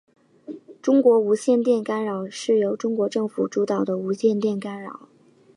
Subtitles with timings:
[0.81, 5.07] 中国无线电干扰是由中国政府主导的无线电干扰。